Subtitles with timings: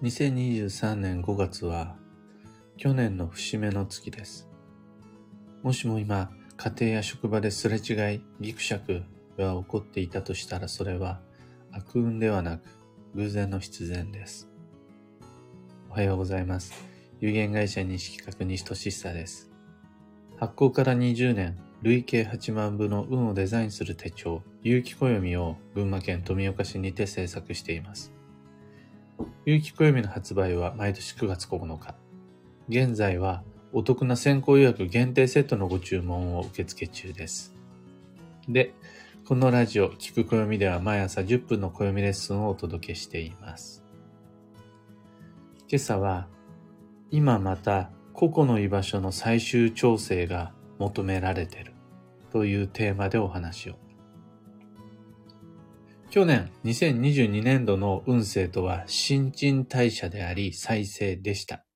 [0.00, 1.96] 2023年5月は
[2.76, 4.48] 去年の節目の月です。
[5.64, 9.02] もしも今、家庭や職場ですれ違い、ギクシャク
[9.36, 11.20] が起こっていたとしたらそれは
[11.72, 12.62] 悪運ではなく
[13.16, 14.48] 偶然の必然です。
[15.90, 16.72] おはようございます。
[17.18, 19.50] 有限会社西企画西俊久です。
[20.36, 28.12] 発行から20年、累計8万部の運をデザインする手帳、有機暦を群馬県富岡市にて制作しています。
[29.44, 31.94] 有機暦の発売は毎年9月9日。
[32.68, 37.54] 現在はお得な先行予約限定セットのご注文を受付中です。
[38.48, 38.74] で、
[39.26, 43.84] このラジオ、聞く暦では毎朝10分の暦レッスンをお届けしています。
[45.68, 46.28] 今朝は、
[47.10, 51.74] 今また個々の居場所の最終調整が求められてる
[52.32, 53.87] というテーマでお話を。
[56.10, 61.66] 去年2022年度の運勢とは新陳代謝であり再生でした。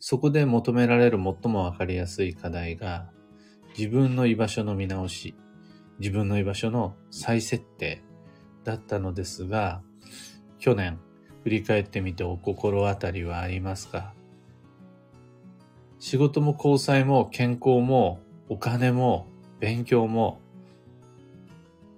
[0.00, 3.10] そこで求められる最もわかりやすい課題が
[3.76, 5.34] 自分の居場所の見直し、
[5.98, 8.02] 自分の居場所の再設定
[8.64, 9.82] だったのですが、
[10.58, 10.98] 去年
[11.44, 14.14] 振り返ってみてお心当たりはありますか？
[15.98, 18.18] 仕事も交際も健康も
[18.48, 19.28] お金も
[19.60, 20.40] 勉強も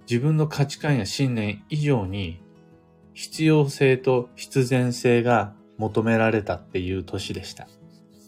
[0.08, 2.42] 自分の価値観や信念以上に
[3.14, 7.68] 必要性と必然性が求められたっていう年でした。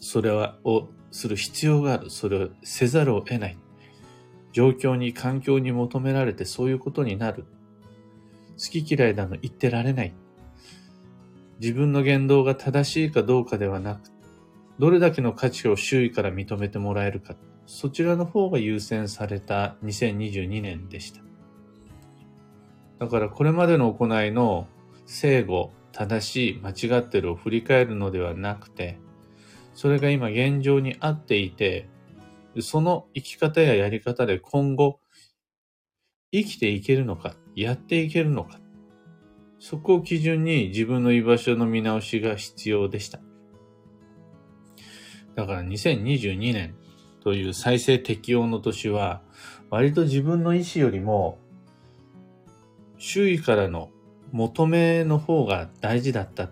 [0.01, 2.09] それ、をする必要がある。
[2.09, 3.57] それをせざるを得ない。
[4.53, 7.45] 状況に、環境に求められてそういうことになる。
[8.57, 10.13] 好き嫌いだの言ってられない。
[11.59, 14.11] 自分の言動が正しいかどうかではなく、
[14.79, 17.35] どれだけの価値を周囲から認めてもらえるか。
[17.65, 21.26] そちらの方が優先された2022年でした。
[22.99, 24.67] だからこれまでの行いの
[25.05, 28.99] 正誤、正しい、間違ってるを振り返るのではなくて、
[29.73, 31.87] それが今現状に合っていて、
[32.59, 34.99] その生き方ややり方で今後
[36.31, 38.59] 生きていけるのか、やっていけるのか、
[39.59, 43.19] そこを基準に自分の居場所の見直しが必要でした。
[45.35, 46.75] だから2022年
[47.23, 49.21] という再生適用の年は、
[49.69, 51.39] 割と自分の意思よりも
[52.97, 53.89] 周囲からの
[54.31, 56.49] 求めの方が大事だった。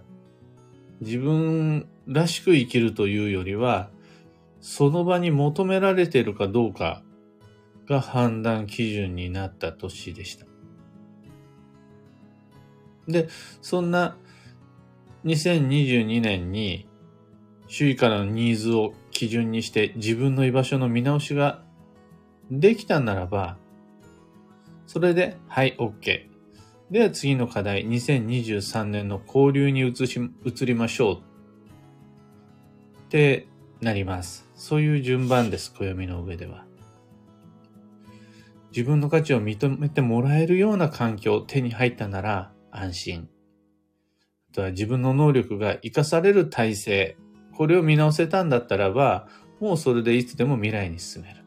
[1.02, 3.90] 自分らしく生きるというよりは、
[4.62, 7.04] その場に求められているかどうか
[7.88, 10.46] が判断基準になった年でした。
[13.08, 13.28] で、
[13.62, 14.18] そんな
[15.26, 16.88] 2022年に
[17.68, 21.64] 周囲からのニーズを基準にして自分の居場所の見直しが
[22.52, 23.58] できたならば、
[24.88, 26.35] それで、はい、OK。
[26.92, 31.16] では次の課題、2023年の交流に移し、移りましょう。
[31.16, 31.20] っ
[33.10, 33.48] て
[33.82, 34.48] なります。
[34.54, 36.66] そういう順番です、暦の上では。
[38.70, 43.30] 自分の価値を認めてもらえるような環境、手に入ったなら安心。
[44.52, 47.18] あとは自分の能力が活かされる体制、
[47.56, 49.28] これを見直せたんだったらば、
[49.60, 51.45] もうそれでいつでも未来に進める。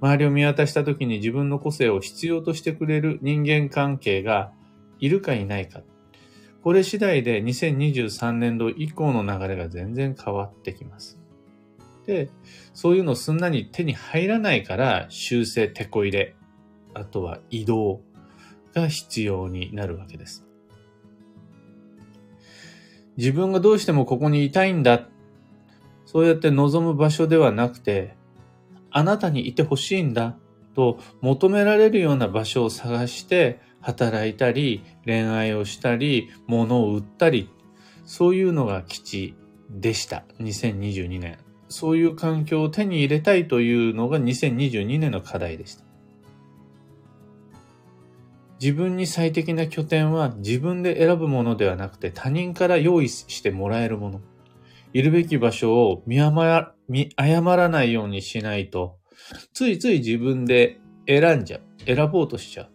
[0.00, 4.52] 周りを見渡した時に自分の個性を必要としてくれる人間関係が
[4.98, 5.82] いるかいないか。
[6.62, 11.18] これ次第で2023年度以降の流れが全然変わってきます。
[12.06, 12.30] で、
[12.74, 16.34] そういうのすんなに手に入らないから修正、手こ入れ、
[16.94, 18.00] あとは移動
[18.74, 20.46] が必要になるわけです。
[23.16, 25.08] 自分がどうしてもここにいたいんだ。
[26.06, 28.16] そうやって望む場所ではなくて、
[28.90, 30.36] あなたにいてほしいんだ
[30.74, 37.50] と求められるような場所を探して働いたり恋愛をしたり物を売ったり
[38.04, 39.34] そういうのが基地
[39.70, 40.24] でした。
[40.40, 41.38] 2022年。
[41.68, 45.84] そういう環境を手に入れたいというのが2022年の課題でした。
[48.60, 54.20] 自分に最適な拠点は自分で選ぶものではなくて他人から用意してもらえるもの。
[54.92, 58.98] いるべき場所を見誤見誤らないようにしないと、
[59.52, 61.62] ついつい自分で選んじゃう。
[61.86, 62.68] 選ぼうとしちゃ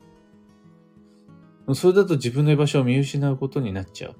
[1.67, 1.75] う。
[1.75, 4.15] それだと自分の居場所を見失うことになっちゃう。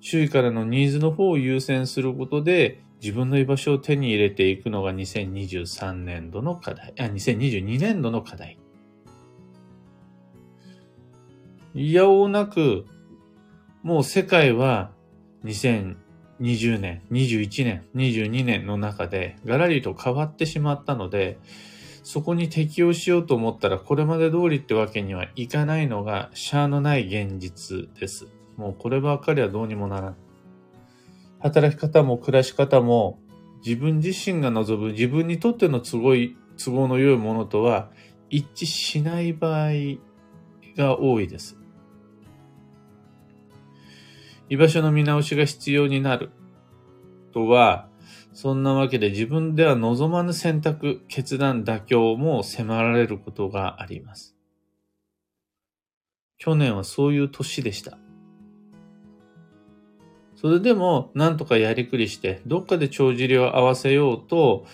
[0.00, 6.94] 周囲からのニーズの方を優先することで、自分の居場所を手に入れていくのが2023年度の課題。
[6.98, 8.58] あ、2022年度の課題。
[11.74, 12.86] いやおうなく、
[13.82, 14.92] もう世界は
[15.48, 21.38] 2020年、21年、22年の中でガラリと変わってしまったので、
[22.02, 28.26] そこに適応しようと思ったらこれまで通りってわけにはいかないのが、しゃーのない現実です。
[28.56, 30.16] もうこればっかりはどうにもならん。
[31.40, 33.18] 働き方も暮らし方も
[33.64, 36.14] 自分自身が望む自分にとっての都合
[36.56, 37.90] 都合の良いものとは
[38.30, 39.70] 一致しない場合
[40.76, 41.56] が多いです。
[44.48, 46.30] 居場所の見直しが必要になる
[47.32, 47.88] とは、
[48.32, 54.36] そんなわけで自分では望まぬ選択、決断、妥協も迫られることがあります。
[56.38, 57.98] 去年はそういう年でした。
[60.36, 64.66] それでも、なんとかやりくりして、どっかで帳尻を合わせようと、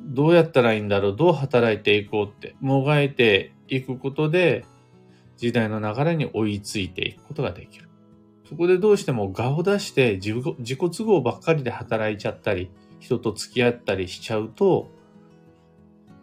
[0.00, 4.64] どうやったらいいんだろう、どう働いていこうって、もがいていくことで、
[5.36, 7.87] 時代の流れに追いついていくことができる。
[8.48, 14.90] そこでどうしても我を出して自己都合ばっかりで働いちゃったり、人と付き合ったりしちゃうと、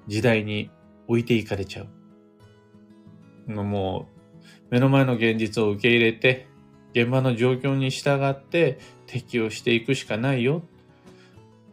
[0.07, 0.72] 時代に
[1.07, 1.86] 置いていかれちゃ
[3.48, 3.51] う。
[3.51, 4.07] も
[4.42, 6.48] う、目の前の現実を受け入れて、
[6.94, 10.63] 現場の状況に従って適応していくしかないよ。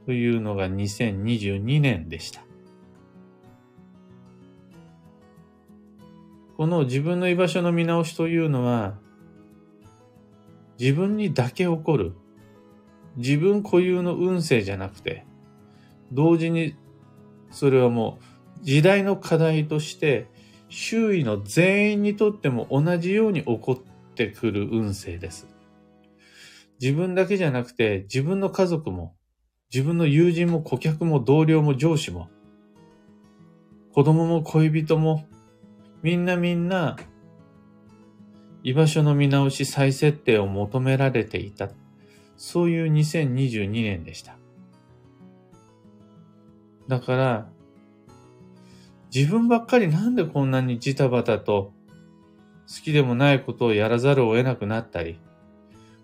[0.05, 2.43] というのが2022年でした。
[6.58, 9.00] この自分の居場所の見直しというのは、
[10.78, 12.12] 自分にだけ起こる、
[13.16, 15.26] 自分固有の運勢じゃなくて、
[16.12, 16.76] 同時に
[17.50, 20.28] それはもう時代の課題として
[20.69, 25.48] 周囲の全員にとっても同じように起こってくる運勢です。
[26.80, 29.14] 自分だけじゃなくて自分の家族も
[29.72, 32.28] 自分の友人も顧客も同僚も上司も
[33.92, 35.26] 子供も恋人も
[36.02, 36.96] みんなみんな
[38.62, 41.70] 居場所の見直し再設定を求められていた。
[42.37, 44.37] そういう2022年でした。
[46.88, 47.49] だから、
[49.14, 51.73] 自分ばっかりなんでこんなにジタバタと
[52.69, 55.19] 好きでもないことをやらざるを得なくなったり、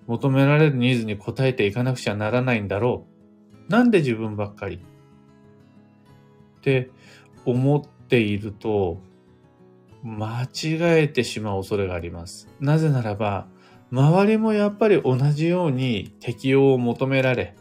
[0.07, 3.07] 求められるニーズに応えていかなくちゃならないんだろ
[3.69, 3.73] う。
[3.73, 4.77] なんで自分ばっかり？
[4.77, 6.91] って
[7.45, 9.01] 思っていると、
[10.03, 12.49] 間違えてしまう恐れがあります。
[12.61, 13.49] なぜならば、
[13.91, 17.57] 周りもやっぱり同じように適用を求められ、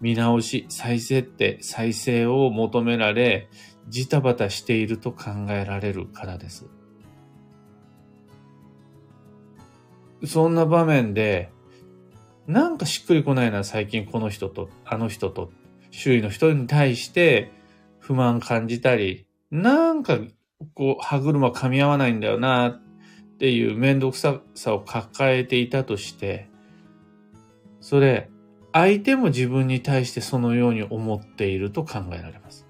[0.00, 3.48] 見直し、再設定、再生を求められ、
[3.88, 6.66] ジタバタしていると考えられるからです。
[10.24, 11.50] そんな場面で、
[12.46, 15.52] なんかしっくりこないな、最近この人と、あの人と、
[15.90, 17.50] 周囲の人に対して
[17.98, 20.18] 不満感じたり、なんか
[20.74, 22.80] こう、歯車噛み合わないんだよなっ
[23.38, 26.48] ていう面倒くささを抱えていたとして、
[27.80, 28.30] それ、
[28.72, 32.66] 相手も自分に対してそのように思っていると考えられます。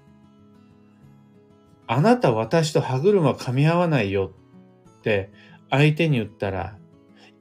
[1.87, 4.31] あなた私と歯車噛み合わないよ
[4.99, 5.31] って
[5.69, 6.77] 相手に言ったら、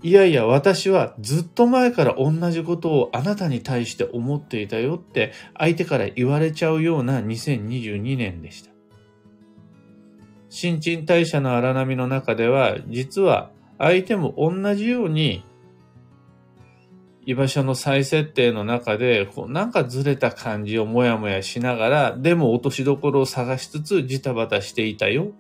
[0.02, 8.77] いやいや私はずっと前から同じことをあなたに対して思っていたよって相手から言われちゃうような2022年でした。
[10.60, 15.44] 新陳代謝の荒波の中では、実は相手も同じように、
[17.24, 25.30] 居場所の再設定の中で、こうなんかずれた感じをもやもやしながら、でも落としどころを探しつつジタバタしていたよ。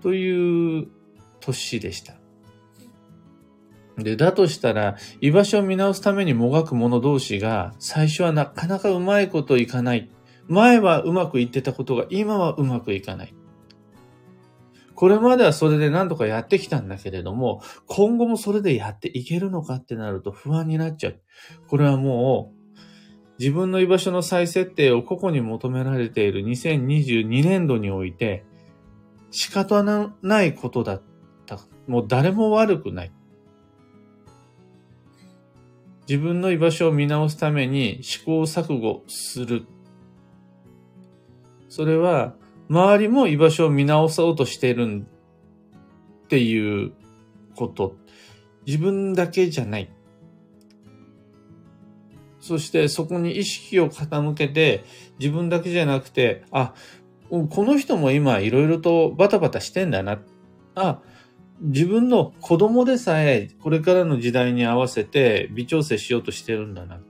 [0.00, 0.88] という
[1.40, 2.14] 年でした。
[3.98, 10.08] で、だとしたら、居場所を見直すためにもがく者同士が、最初はなかなかうまいこといかない。
[10.46, 13.34] 前はうまくいってたことが今はうまくいかない。
[14.98, 21.20] これまではそれで何とかやってきたんだけれども、今後もそれでやっていけるのかってなると不安になっちゃう。
[21.68, 22.78] これはもう、
[23.38, 28.44] 自分の居場所の再設定を個々に求められている2022年度において、
[29.30, 31.02] 仕方ないことだっ
[31.46, 31.60] た。
[31.86, 33.12] もう誰も悪くない。
[36.08, 39.64] 自分の居場所を見直すために試行錯誤する。
[41.68, 42.34] それは
[42.68, 45.04] 周りも居場所を見直そうとしてる
[46.24, 46.92] っていう
[47.56, 47.96] こと。
[48.66, 49.90] 自分だけじゃない。
[52.40, 54.84] そしてそこに意識を傾けて、
[55.18, 56.74] 自分だけじゃなくて、あ、
[57.30, 60.20] この人も今いろいろとバタバタしてんだな。
[60.74, 61.00] あ、
[61.60, 67.00] 自分の子供でさえこれからの時代に合わせて微調整しようとしてるんだな。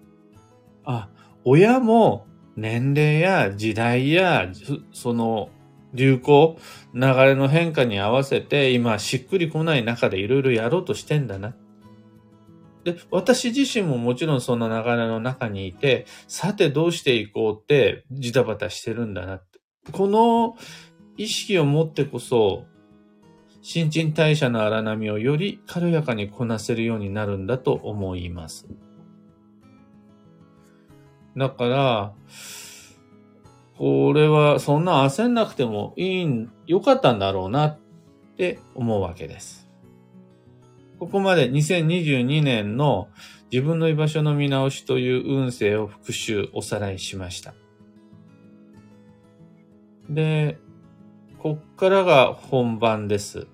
[0.85, 1.11] あ、
[1.45, 2.28] 親も
[2.59, 4.51] 年齢や時代や、
[4.93, 5.51] その
[5.95, 6.59] 流行、
[6.93, 11.55] 流れの変化に合わせて今しっくりこない中でいろいろやろうとしてんだな。
[12.85, 19.61] で、私自身ももちろんその流れの中にいて、さてどうしていこうってジタバタしてるんだなって。
[19.93, 20.57] この
[21.17, 22.65] 意識を持ってこそ、
[23.63, 28.67] 新陳代謝の荒波をより軽やかにこなせるようになるんだと思います。
[31.39, 32.13] だから、
[33.77, 37.79] これはそんな焦んなくてもいいん、良かったんだろうなっ
[38.37, 39.71] て思うわけです。
[40.99, 43.09] ここまで2022年の
[43.53, 47.55] 自分の居場所の見直しという運勢を復習、おさらいしました。
[50.11, 50.59] で、
[51.39, 53.47] こっからが本番です。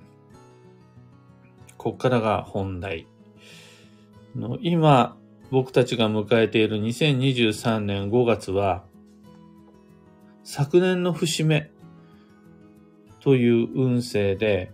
[1.77, 3.07] こっからが本題。
[4.35, 5.17] の今、
[5.55, 8.83] 僕たちが迎えている2023年5月は、
[10.43, 11.71] 昨年の節目
[13.21, 14.73] という運勢で、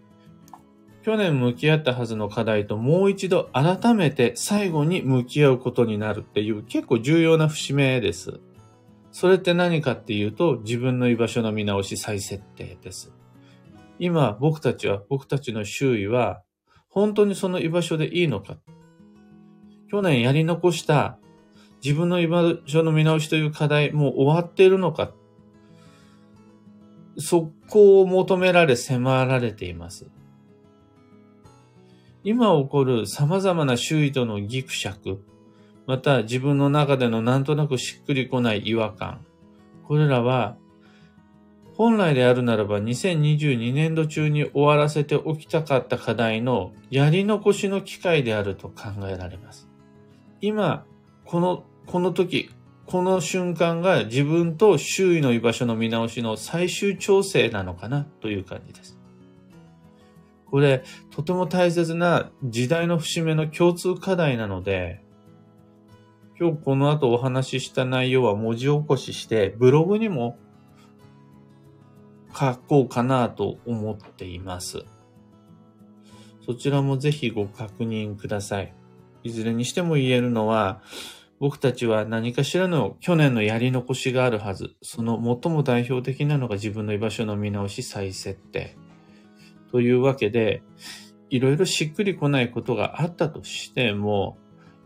[1.03, 8.41] 去年向き合ったはずの課題ともう一度改めて最後に向き合うことになるっていう結構重要な節目です。
[9.13, 13.13] それって何かっていうと自分の居場所の見直し再設定です。
[13.99, 16.41] 今僕たちは僕たちの周囲は
[16.89, 18.57] 本当にその居場所でいいのか
[19.91, 21.19] 去年やり残した
[21.83, 25.13] 自分の居場所の見直しという課題もう終わっているのか
[27.19, 30.07] そこを求められ迫られています。
[32.23, 35.23] 今起こる様々な周囲とのギクシャク、
[35.87, 39.25] また自分の中でのなんとなくしっくりこない違和感。
[39.87, 40.57] これらは、
[41.75, 49.70] 本来であるならば2022年度中に終わらせておきたかった課題のやり残しの機会であると考えられます。
[50.41, 50.87] 今、
[51.25, 52.51] この、この時、
[52.87, 58.99] この瞬間が自分と周囲の居場所の見直しの最終調整なのかなという感じです。
[60.47, 65.05] これ、とても大切な時代の節目の共通課題なので、
[66.41, 70.37] 今日この後お話しした内容は文字起こしして、ブログにも
[72.35, 74.85] 書こうかなと思っています。
[76.45, 78.75] そちらもぜひご確認ください。
[79.23, 80.83] いずれにしても言えるのは、
[81.39, 84.75] 僕たちは何かしらの去年のやり残しがあるはず。
[84.83, 88.77] その最も代表的なのが自分の居場所の見直し再設定。
[89.71, 90.63] というわけで、
[91.31, 94.37] いろいろしっくりこないことがあったとしても、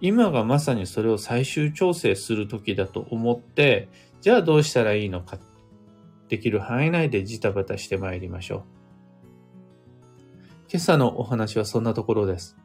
[0.00, 3.88] 今がまさにそれを最終調整する時だと思って、
[4.21, 5.38] じゃあどうしたらいいのか。
[6.29, 8.62] できる範囲内でジタバタしてまいりましょう。
[10.71, 12.57] 今朝のお話はそんなところです。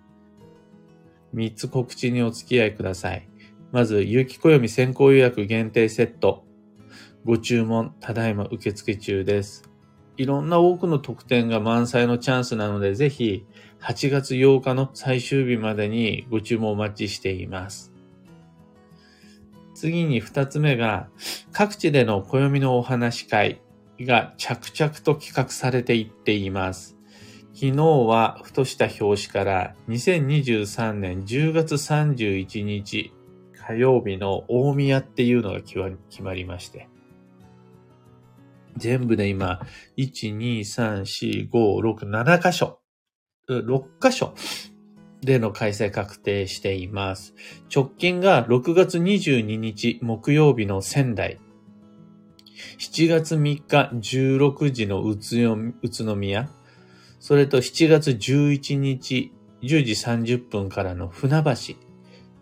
[1.34, 3.28] 3つ告知にお付き合いください。
[3.72, 6.46] まず、有機暦先行予約限定セット。
[7.24, 9.70] ご注文、ただいま受付中です。
[10.18, 13.46] いろんな多くの特典が満載のチャンスなので、ぜひ、
[13.82, 17.94] 8月8日の最終日までにご注文お待ちしています。
[19.74, 21.08] 次に2つ目が、
[21.54, 23.62] 各地での暦のお話会
[24.02, 26.99] が着々と企画されていっています。
[27.54, 33.12] 昨日はふとした表紙から2023年10月31日
[33.54, 36.88] 火曜日の大宮っていうのが決まりまして。
[38.78, 39.60] 全部で今、
[39.98, 42.80] 1、2、3、4、5、6、7箇所、
[43.48, 44.34] 6箇所
[45.22, 47.36] での開催確定しています。
[47.74, 51.40] 直近が6月22日木曜日の仙台。
[52.78, 56.50] 7月3日16時の宇都宮。
[57.30, 59.32] それと7月11日
[59.62, 59.92] 10時
[60.34, 61.76] 30分からの船橋。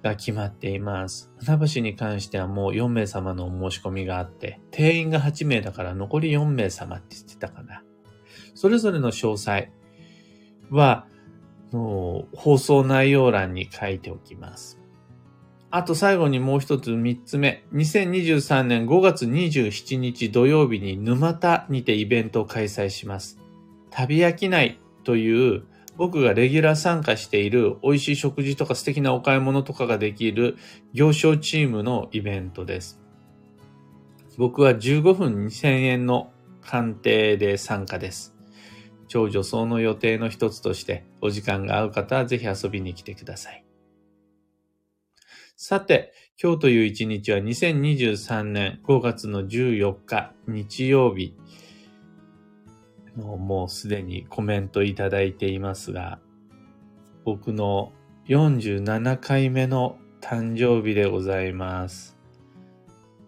[0.01, 1.29] が決まっています。
[1.43, 7.83] 船橋に関してはもう4名様のお申し込みがあって、定員が8名だから残り4名様って言ってたかな。
[8.55, 9.71] それぞれの詳細
[10.69, 11.05] は、
[11.73, 14.79] もう放送内容欄に書いておきます。
[15.69, 17.65] あと最後にもう一つ三つ目。
[17.73, 23.37] 2023年5月27日土曜日に沼田にてイベントを開催します。
[23.97, 25.63] 旅飽きないという
[25.95, 30.55] 僕がレギュラー参加している美味しい食事とか素敵なお買い物とかができる
[30.93, 33.01] 行商チームのイベントです。
[34.37, 38.35] 僕は15分2000円の鑑定で参加です。
[39.07, 43.65] 超女装の予定の一つとしてお時間が合う方はぜひ遊びに来てください。
[45.55, 51.33] さて、今日という一日は2023年5月の14日日曜日。
[53.17, 56.19] もうすでにコメントいただいていますが、
[57.25, 57.91] 僕の
[58.27, 62.17] 47回目の誕生日でございます。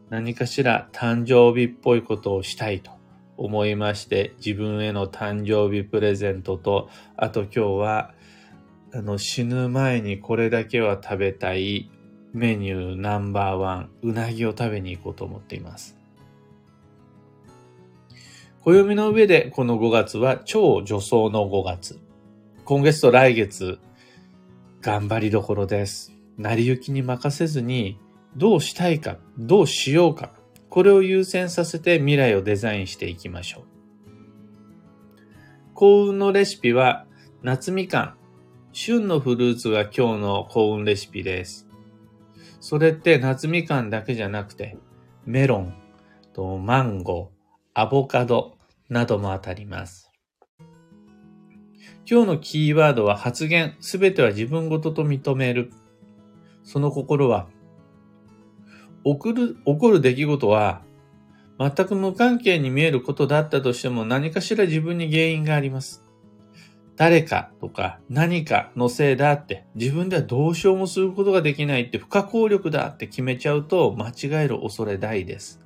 [0.09, 2.91] 何かしら誕生日っぽいことをしたいと
[3.37, 8.13] 思いまして、自分への誕生日プレゼントと、あと今日は、
[8.93, 11.91] あの、死ぬ前にこれだけは食べたい
[12.33, 15.98] メニューナンバーワン、うなぎを食べに行こうと思っています。
[18.61, 21.99] 暦の上でこの5月は超女装の5月
[22.69, 23.79] 今月と来月、
[24.79, 26.13] 頑張りどころです。
[26.37, 27.97] 成り行きに任せずに、
[28.35, 30.33] どうしたいか、どうしようか、
[30.69, 33.63] これを優先させて未来をデザインしていきましょう。
[35.73, 37.07] 幸運のレシピは、
[37.41, 38.17] 夏みかん。
[38.71, 41.67] 旬のフルーツが今日の幸運レシピです。
[42.59, 44.77] それって夏みかんだけじゃなくて、
[45.25, 45.73] メロン、
[46.33, 47.38] とマンゴー、
[47.79, 48.57] アボカド
[48.89, 50.11] なども当たります。
[52.05, 55.71] 今日のキーワードは発言、すべては自分ごとと認める。
[56.65, 57.47] その心は、
[59.05, 60.81] 起こる、起こる出来事は、
[61.57, 66.03] 全く無関係に見えることだったとしても何かしら自分に原因があります。
[66.97, 75.61] 誰かとか何かのせいだって自分ではどうしようもすることができないって不可抗力だって決めちゃうと間違える恐れ大です。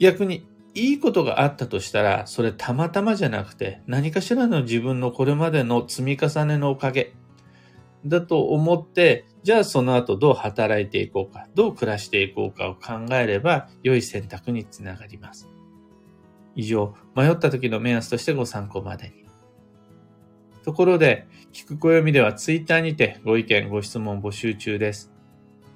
[0.00, 7.14] 逆にいいことがあったとしたらそれたまたまじゃなくて何かしらの自分のこれまでの積み重ねのおかげ
[8.04, 15.48] だと思ってじゃあその後どう働いていこうかどう暮らしていこうかを考えれば良い選択につながります。
[16.54, 19.24] 以上、迷った時の目安としてご参考までに。
[20.64, 25.12] ところで、聞く暦ではツイッターにてご意見、ご質問募集中です。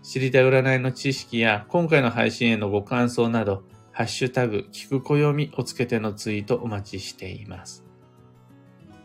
[0.02, 3.64] 知りたい占いの知識や今回の配信へのご感想など、
[3.94, 7.84] ハッシュタグ、聞く暦をつけてのツイートお待ちしています。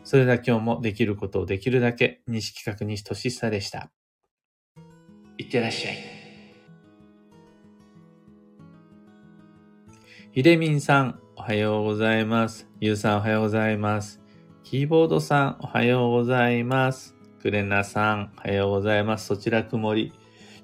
[0.02, 3.92] それでは今日もできることをできるだけ、西企画西俊久でした。
[5.38, 5.96] いってらっしゃい。
[10.32, 12.68] ひでみんさん、おはようございます。
[12.80, 14.20] ゆうさん、おはようございます。
[14.64, 17.14] キーボードさん、おはようございます。
[17.40, 19.26] クレナさん、おはようございます。
[19.26, 20.12] そちら曇り。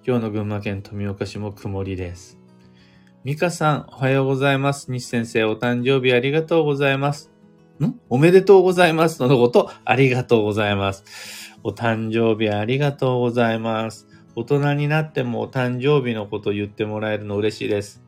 [0.04, 2.35] 今日の群馬県富岡市も曇りです。
[3.26, 4.88] ミカさん、おはようございます。
[4.88, 7.32] 西先生、お誕生日ありがとうございます。
[7.82, 8.00] ん？
[8.08, 9.20] おめでとうございます。
[9.20, 11.02] のこと、ありがとうございます。
[11.64, 14.06] お誕生日ありがとうございます。
[14.36, 18.00] 大人になってもお誕生日のこと言ってもらえるの嬉しいです。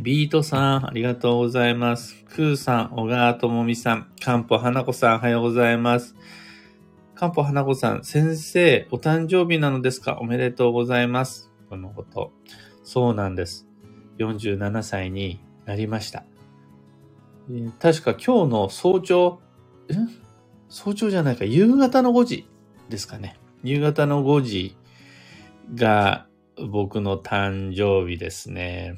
[0.00, 2.24] ビートさん、ありがとうございます。
[2.24, 6.14] クーさん、小川智美さん、かんぽ花子さん、おはようございます。
[7.16, 10.18] かんぽ花子さん、先生、お誕生日なのですか？
[10.20, 11.50] おめでとうございます。
[11.68, 12.32] このこと。
[12.88, 13.68] そうなんです。
[14.16, 16.24] 47歳になりました。
[17.52, 19.40] え確か今日の早朝、
[19.90, 19.94] え？
[20.70, 22.48] 早朝じゃないか、夕方の5時
[22.88, 23.36] ですかね。
[23.62, 24.76] 夕方の5時
[25.74, 26.28] が
[26.70, 28.96] 僕の誕生日ですね。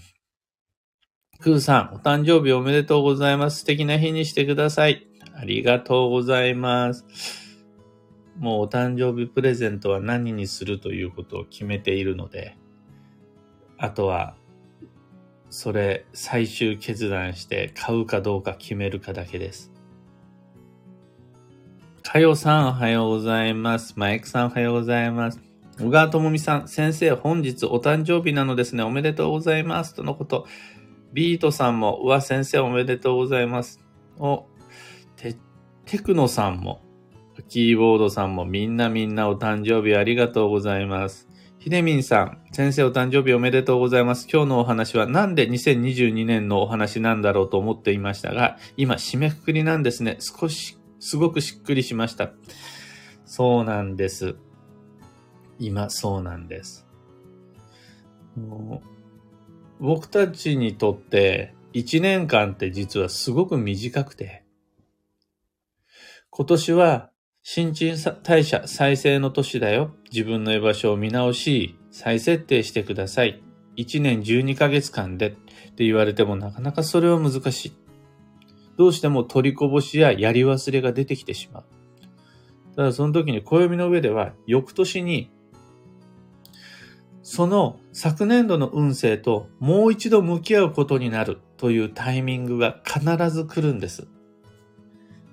[1.40, 3.60] クーさん、お誕生日おめでとうございます。
[3.60, 5.08] 素敵な日にしてください。
[5.34, 7.04] ありがとうございます。
[8.38, 12.56] もうお誕生日プレゼントは何にするということを決めているので、
[13.82, 14.34] あとは、
[15.48, 19.72] それ最終決断して買うかどうか決めるかだけです。
[22.02, 23.94] かよさんおはようございます。
[23.96, 25.40] マイクさんおはようございます。
[25.78, 28.82] 小川智美さん、先生本日お誕生日なのですね。
[28.82, 29.94] おめでとうございます。
[29.94, 30.46] とのこと。
[31.14, 33.80] ビートさんも、うわ、先生おめでとうございます。
[34.18, 34.44] お、
[35.16, 35.38] て、
[35.86, 36.82] テクノさんも、
[37.48, 41.29] キーボードさんもみんなみんなお誕生日ありがとうございます。
[41.60, 44.26] ひでみんさん、先生お誕生日おめでとうございます。
[44.32, 50.16] 今日のお話はなんで2022年のお話なんだろうと思っていましたが、今締めくくりなんですね。
[50.20, 52.32] 少し、すごくしっくりしました。
[53.26, 54.36] そうなんです。
[55.58, 56.86] 今、そうなんです。
[59.80, 64.44] 僕たちにとって1年間って実はすごく短くて、
[66.30, 67.09] 今年は
[67.42, 69.94] 新陳代謝再生の年だよ。
[70.12, 73.42] 自分の居場所を見直し、再設定してください。
[73.76, 75.30] 1年12ヶ月間でっ
[75.74, 77.76] て言われてもなかなかそれは難しい。
[78.76, 81.64] どうしても取りこぼしややり忘れが出てきてしまう。
[82.76, 85.30] ただその時に暦の上では翌年に
[87.22, 93.00] その昨年度の運勢ともう一度向き合うことになるというタイミングが必
[93.30, 94.08] ず来るんです。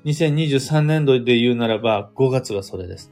[0.08, 3.12] 2023年度で言うならば5月がそれです。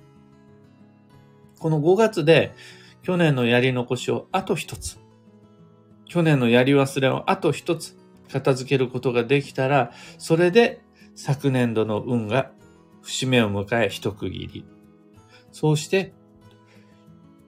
[1.59, 2.53] この5月で
[3.03, 4.97] 去年のやり残しをあと一つ、
[6.05, 7.97] 去年のやり忘れをあと一つ
[8.31, 10.81] 片付けることができたら、それで
[11.15, 12.51] 昨年度の運が
[13.01, 14.65] 節目を迎え一区切り。
[15.51, 16.13] そうして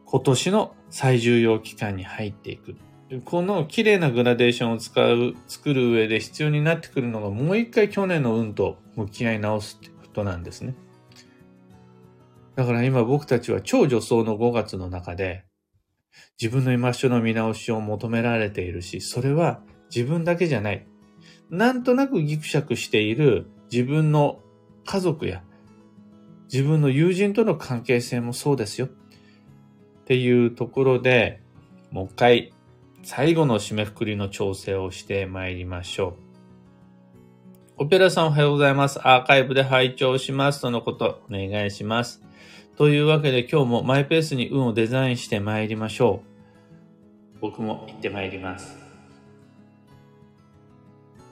[0.03, 2.75] 今年の最重要期間に入っていく。
[3.23, 10.75] この綺麗なグラデーションを使う、作る上で必要になってくるのがもう一回去年の運と向き合い直すってことなんですね。
[12.55, 15.45] だから今僕たちは超女装の5月の中で
[16.41, 19.61] 自分の居場所の見直しを求められているし、それは
[19.93, 20.85] 自分だけじゃない。
[21.49, 24.39] なんとなくギクシャクしている自分の
[24.85, 25.43] 家族や
[26.51, 28.87] 自分の友人との関係性もそうですよ。
[28.87, 28.89] っ
[30.05, 31.41] ていうところで、
[31.91, 32.53] もう一回
[33.09, 36.17] 最後の締めくくりの調整をしてまいりましょ
[37.77, 37.83] う。
[37.83, 38.99] オペラさんおはようございます。
[39.01, 40.59] アーカイブで拝聴します。
[40.59, 42.21] とのこと、お願いします。
[42.75, 46.21] というわけで今日もマイペースに運をデザインしてまいりましょ
[47.37, 47.39] う。
[47.39, 48.86] 僕も行ってまいります。